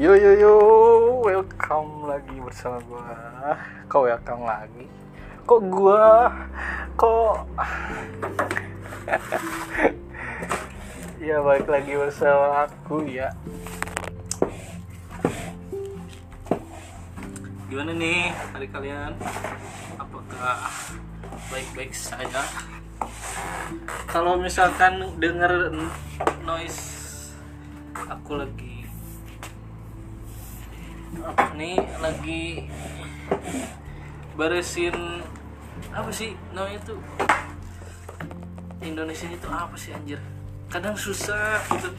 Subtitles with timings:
[0.00, 0.54] Yo yo yo,
[1.20, 3.04] welcome lagi bersama gua.
[3.84, 4.88] Kok welcome lagi?
[5.44, 6.24] Kok gua
[6.96, 7.44] kok
[11.28, 13.28] Ya balik lagi bersama aku ya.
[17.68, 19.12] Gimana nih hari kalian?
[20.00, 20.64] Apakah
[21.52, 22.40] baik-baik saja?
[24.08, 25.76] Kalau misalkan denger
[26.48, 26.88] noise
[28.08, 28.79] aku lagi
[31.58, 32.70] nih lagi
[34.38, 34.94] beresin
[35.90, 37.00] apa sih namanya tuh?
[38.80, 40.16] Indonesia itu apa sih anjir?
[40.70, 41.90] Kadang susah gitu.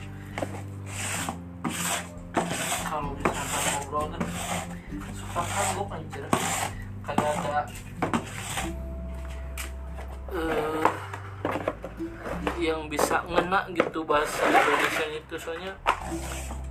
[2.87, 4.21] Kalau misalkan ngobrol kan
[5.13, 6.23] suka kagok anjir.
[7.05, 7.59] Kagak ada
[10.31, 10.85] eh,
[12.57, 15.35] yang bisa ngena gitu bahasa Indonesia itu.
[15.35, 15.73] Soalnya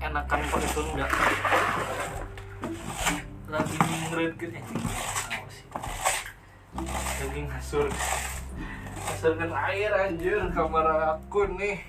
[0.00, 1.06] enakan pakai Sunda
[3.50, 4.58] lagi ngeren gitu.
[5.50, 5.66] Sih?
[7.18, 7.86] Lagi ngasur
[9.10, 10.86] ngasurkan air anjir kamar
[11.18, 11.82] aku nih.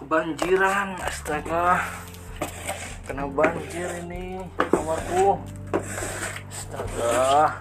[0.00, 1.84] Kebanjiran astaga.
[3.04, 4.40] Kena banjir ini
[4.72, 5.36] kamarku.
[6.48, 7.60] Astaga.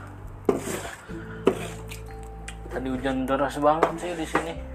[2.71, 4.72] Tadi hujan deras banget sih di sini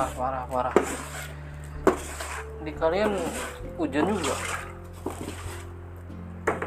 [0.00, 0.74] parah parah parah.
[2.64, 3.12] Di kalian
[3.76, 4.34] hujan juga?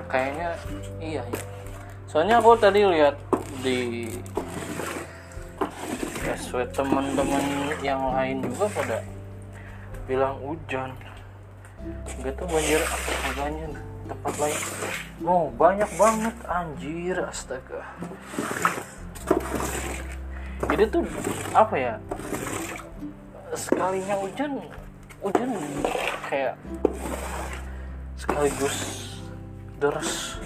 [0.05, 0.53] Kayaknya
[1.01, 1.41] iya ya
[2.13, 3.17] soalnya aku tadi lihat
[3.65, 4.05] di
[6.21, 9.01] SW teman-teman yang lain juga pada
[10.05, 10.93] bilang hujan.
[12.21, 12.85] Gak tuh banjir
[13.33, 13.65] apanya
[14.05, 14.59] tempat lain.
[15.25, 17.81] Oh banyak banget anjir astaga.
[20.69, 21.01] Jadi tuh
[21.57, 21.93] apa ya
[23.53, 24.57] sekalinya hujan
[25.21, 25.49] hujan
[26.25, 26.57] kayak
[28.17, 28.77] sekaligus
[29.77, 30.41] deras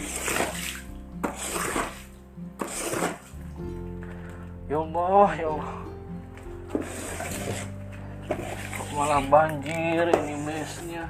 [4.68, 5.76] ya Allah ya Allah.
[8.92, 11.06] Malah banjir ini mesnya.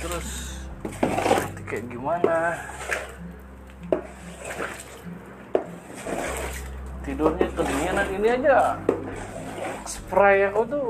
[0.00, 0.58] Terus
[1.04, 2.36] nanti kayak gimana?
[7.06, 8.80] Tidurnya kedinginan ini aja
[9.90, 10.88] spray aku tuh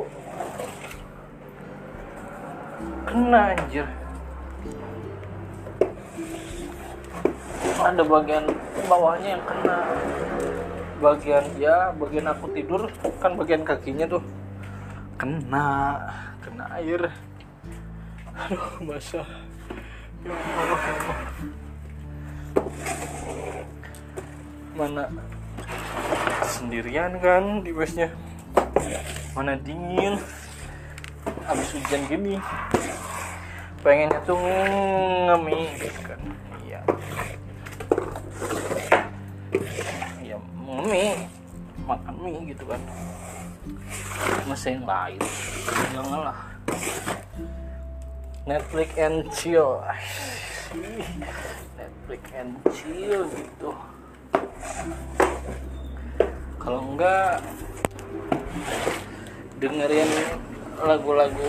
[3.08, 3.88] kena anjir.
[7.80, 8.44] Ada bagian
[8.84, 9.76] bawahnya yang kena.
[11.00, 12.92] Bagian ya bagian aku tidur
[13.24, 14.20] kan bagian kakinya tuh
[15.16, 15.96] kena
[16.44, 17.08] kena air.
[18.36, 19.24] Aduh basah
[20.20, 20.76] ya ya
[24.76, 25.08] mana?
[26.44, 28.12] Sendirian kan di busnya
[29.34, 30.18] mana dingin.
[31.46, 32.34] Habis hujan gini.
[33.80, 36.20] Pengennya tuh ngemi gitu kan.
[36.66, 36.80] Iya.
[40.20, 41.26] Iya mie
[41.88, 42.80] makan mie gitu kan.
[44.50, 45.20] Yang lain.
[45.94, 46.38] Jangan lah.
[48.44, 49.78] Netflix and chill.
[51.78, 53.70] Netflix and chill gitu.
[56.60, 57.40] Kalau enggak
[59.60, 60.08] dengerin
[60.80, 61.48] lagu-lagu.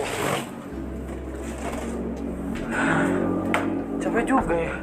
[3.96, 4.76] Capek juga ya.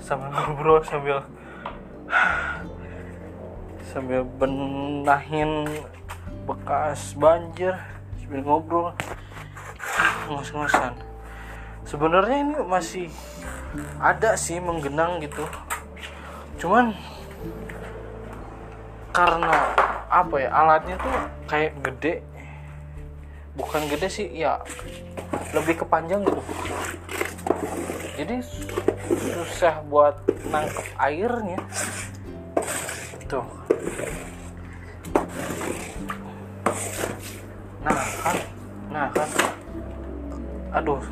[0.00, 1.18] Sambil ngobrol sambil
[3.92, 5.68] sambil benahin
[6.48, 7.76] bekas banjir
[8.24, 8.88] sambil ngobrol.
[10.32, 10.96] Ngos-ngosan.
[11.84, 13.06] Sebenarnya ini masih
[14.00, 15.44] ada sih menggenang gitu.
[16.56, 16.96] Cuman
[19.12, 19.54] karena
[20.08, 21.14] apa ya alatnya tuh
[21.48, 22.24] kayak gede
[23.56, 24.60] bukan gede sih ya
[25.56, 26.42] lebih kepanjang gitu.
[28.16, 28.36] Jadi
[29.32, 31.60] susah buat nangkep airnya.
[33.28, 33.46] Tuh.
[37.80, 38.36] Nah kan?
[38.92, 39.28] Nah kan?
[40.76, 41.02] Aduh.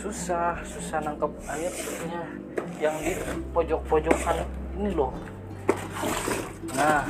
[0.00, 2.22] Susah susah nangkep airnya
[2.80, 3.16] yang di
[3.52, 4.44] pojok-pojokan
[4.76, 5.12] ini loh.
[6.72, 7.04] Nah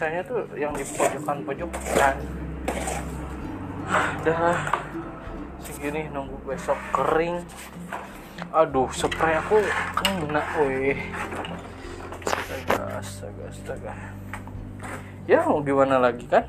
[0.00, 2.16] susahnya tuh yang di pojokan-pojokan
[4.24, 4.56] dah.
[5.60, 7.44] Segini nunggu besok kering.
[8.48, 9.60] Aduh spray aku
[10.00, 10.96] kena weh.
[12.24, 13.92] Astaga astaga astaga.
[15.28, 16.48] Ya mau gimana lagi kan?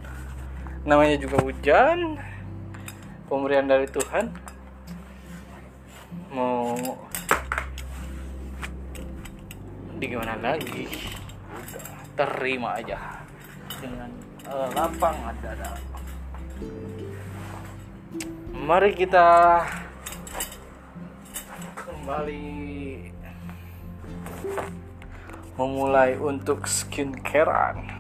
[0.88, 2.24] Namanya juga hujan.
[3.28, 4.32] Pemberian dari Tuhan.
[6.32, 6.72] Mau
[10.00, 10.88] di gimana lagi?
[11.52, 11.84] Udah
[12.16, 13.21] terima aja
[13.82, 14.10] dengan
[14.46, 15.74] uh, lapang dada
[18.62, 19.58] mari kita
[21.74, 22.46] kembali
[25.58, 27.98] memulai untuk skincarean.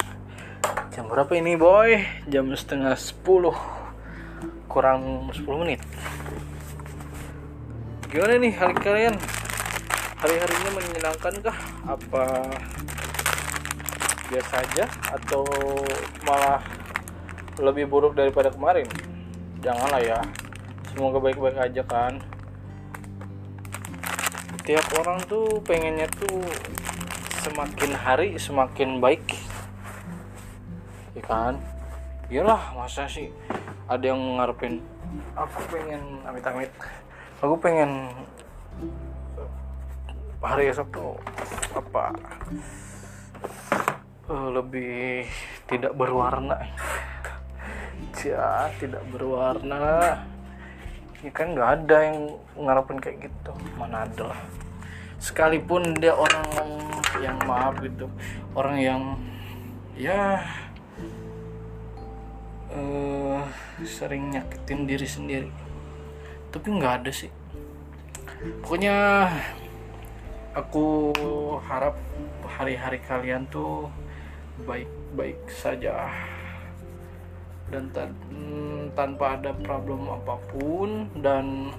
[0.94, 1.98] Jam berapa ini boy?
[2.30, 3.26] Jam setengah 10
[4.70, 5.82] kurang 10 menit.
[8.10, 9.16] Gimana nih hari kalian?
[10.22, 11.58] Hari-harinya menyenangkan kah
[11.90, 12.24] apa
[14.32, 15.44] biasa aja atau
[16.24, 16.64] malah
[17.60, 18.88] lebih buruk daripada kemarin?
[19.60, 20.20] Janganlah ya.
[20.96, 22.24] Semoga baik-baik aja kan.
[24.64, 26.40] Tiap orang tuh pengennya tuh
[27.44, 29.36] semakin hari semakin baik.
[31.12, 31.60] Ya kan?
[32.32, 33.28] Iyalah masa sih
[33.92, 34.80] ada yang ngarepin
[35.36, 36.72] aku pengen amit-amit
[37.44, 38.08] aku pengen
[40.40, 41.16] hari esok tuh
[41.76, 42.16] apa
[44.30, 45.26] uh, lebih
[45.66, 46.58] tidak berwarna.
[48.22, 50.20] Ya tidak berwarna.
[51.22, 52.20] Ya kan nggak ada yang
[52.58, 53.54] ngarepin kayak gitu.
[53.78, 54.42] Mana ada lah.
[55.22, 56.46] Sekalipun dia orang
[57.22, 58.10] yang maaf gitu.
[58.58, 59.02] Orang yang
[59.98, 60.42] ya
[62.74, 63.42] uh,
[63.86, 65.50] sering nyakitin diri sendiri.
[66.50, 67.32] Tapi nggak ada sih.
[68.66, 69.30] Pokoknya
[70.58, 71.14] aku
[71.70, 71.96] harap
[72.58, 73.88] hari-hari kalian tuh
[74.64, 76.10] baik-baik saja.
[77.72, 78.12] Dan tan
[78.92, 81.72] tanpa ada problem apa pun dan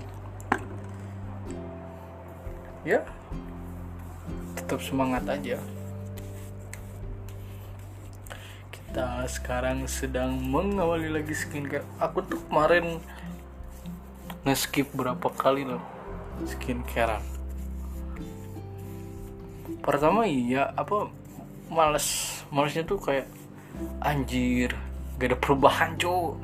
[2.82, 3.04] ya
[4.56, 5.60] tetap semangat aja.
[8.72, 11.84] Kita sekarang sedang mengawali lagi skincare.
[12.00, 13.00] Aku tuh kemarin
[14.48, 15.80] nge-skip berapa kali loh
[16.48, 17.22] skincarean.
[19.82, 21.10] Pertama iya apa
[21.72, 22.08] males.
[22.52, 23.26] Malesnya tuh kayak
[24.04, 24.76] anjir
[25.16, 26.36] gak ada perubahan cowok.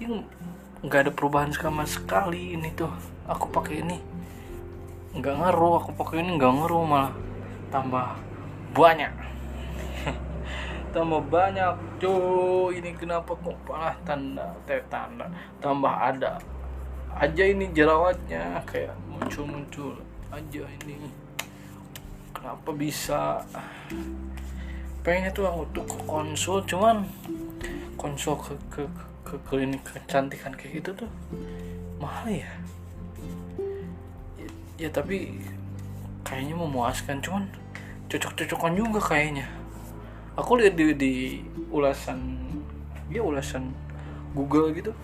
[0.00, 0.16] Ini
[0.80, 2.92] nggak ada perubahan sama sekali ini tuh.
[3.28, 3.98] Aku pakai ini.
[5.16, 7.14] Nggak ngaruh aku pakai ini nggak ngaruh malah.
[7.72, 8.16] Tambah
[8.76, 9.12] banyak.
[10.94, 14.56] Tambah banyak tuh ini kenapa kok malah tanda
[14.88, 15.26] tanda.
[15.60, 16.40] Tambah ada.
[17.10, 19.98] Aja ini jerawatnya kayak muncul-muncul.
[20.30, 21.10] Aja ini
[22.40, 23.44] kenapa bisa?
[25.04, 25.44] Pengennya tuh
[25.76, 27.04] ke konsul cuman
[28.00, 28.82] konsul ke ke
[29.28, 31.10] ke klinik kecantikan kayak gitu tuh
[32.00, 32.48] mahal ya.
[34.40, 34.48] Ya,
[34.80, 35.36] ya tapi
[36.24, 37.44] kayaknya memuaskan cuman
[38.08, 39.44] cocok-cocokan juga kayaknya.
[40.40, 41.14] Aku lihat di, di
[41.68, 42.40] ulasan
[43.12, 43.76] ya ulasan
[44.32, 44.96] Google gitu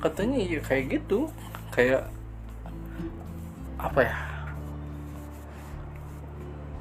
[0.00, 1.28] katanya ya kayak gitu.
[1.70, 2.08] Kayak
[3.76, 4.29] apa ya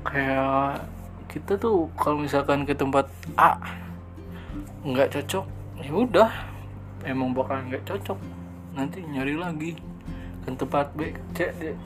[0.09, 0.83] kayak
[1.29, 3.05] kita tuh kalau misalkan ke tempat
[3.37, 3.61] A
[4.81, 5.45] nggak cocok
[5.79, 6.31] ya udah.
[7.05, 8.19] Emang bakal nggak cocok.
[8.73, 9.77] Nanti nyari lagi.
[10.43, 11.77] Ke tempat B C D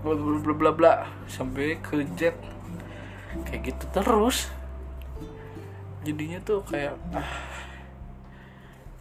[0.00, 0.92] bla bla bla bla
[1.28, 2.32] sampai ke Z.
[3.44, 4.48] Kayak gitu terus.
[6.06, 7.30] Jadinya tuh kayak ah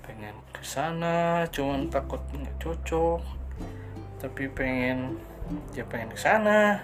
[0.06, 3.22] pengen ke sana cuman takut nggak cocok.
[4.20, 5.18] Tapi pengen
[5.78, 6.82] ya pengen ke sana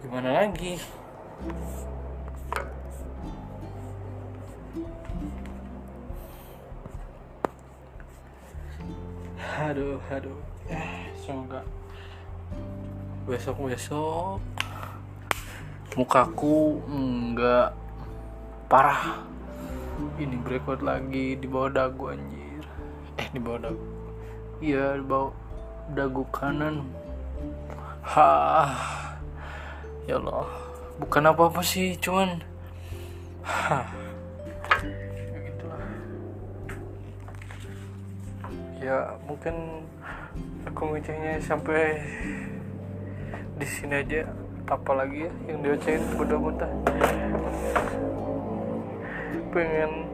[0.00, 0.80] gimana lagi?
[9.60, 10.40] Aduh aduh.
[10.72, 11.60] Eh, semoga
[13.28, 14.40] besok besok
[15.94, 17.76] mukaku enggak
[18.72, 19.20] parah.
[20.16, 22.64] Ini breakout lagi di bawah dagu anjir.
[23.20, 23.84] Eh di bawah dagu.
[24.64, 25.36] Iya di bawah
[25.92, 26.88] dagu kanan.
[28.00, 28.99] Ha
[30.10, 30.50] ya Allah.
[30.98, 32.42] Bukan apa apa sih cuman
[38.82, 39.86] ya ya mungkin
[40.66, 42.02] aku ngecehnya sampai
[43.54, 44.26] di sini aja.
[44.70, 46.70] Apa lagi ya yang diocehin mudah-mudah
[49.50, 50.06] pengen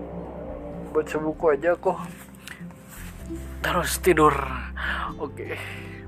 [0.96, 2.00] baca buku aja kok.
[3.60, 4.32] Terus tidur.
[5.20, 5.56] Oke okay.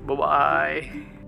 [0.05, 1.18] bye bye